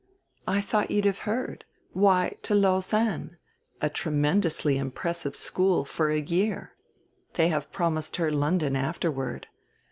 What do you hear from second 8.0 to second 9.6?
her London afterward.